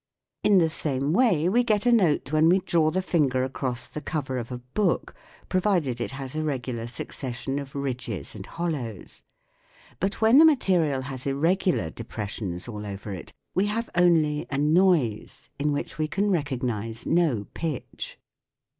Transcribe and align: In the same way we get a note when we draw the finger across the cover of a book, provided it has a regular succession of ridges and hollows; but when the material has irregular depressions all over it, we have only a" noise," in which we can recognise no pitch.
In 0.43 0.57
the 0.57 0.67
same 0.67 1.13
way 1.13 1.47
we 1.47 1.63
get 1.63 1.85
a 1.85 1.91
note 1.91 2.31
when 2.33 2.49
we 2.49 2.57
draw 2.57 2.89
the 2.89 3.03
finger 3.03 3.43
across 3.43 3.87
the 3.87 4.01
cover 4.01 4.39
of 4.39 4.51
a 4.51 4.57
book, 4.57 5.13
provided 5.47 6.01
it 6.01 6.09
has 6.09 6.33
a 6.33 6.43
regular 6.43 6.87
succession 6.87 7.59
of 7.59 7.75
ridges 7.75 8.33
and 8.33 8.47
hollows; 8.47 9.21
but 9.99 10.19
when 10.19 10.39
the 10.39 10.43
material 10.43 11.01
has 11.01 11.27
irregular 11.27 11.91
depressions 11.91 12.67
all 12.67 12.83
over 12.87 13.13
it, 13.13 13.31
we 13.53 13.67
have 13.67 13.91
only 13.93 14.47
a" 14.49 14.57
noise," 14.81 15.49
in 15.59 15.71
which 15.71 15.99
we 15.99 16.07
can 16.07 16.31
recognise 16.31 17.05
no 17.05 17.45
pitch. 17.53 18.17